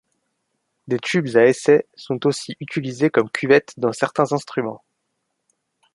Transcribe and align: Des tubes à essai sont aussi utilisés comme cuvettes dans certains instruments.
Des 0.87 0.97
tubes 0.97 1.37
à 1.37 1.45
essai 1.45 1.85
sont 1.93 2.25
aussi 2.25 2.55
utilisés 2.59 3.11
comme 3.11 3.29
cuvettes 3.29 3.75
dans 3.77 3.93
certains 3.93 4.31
instruments. 4.33 4.81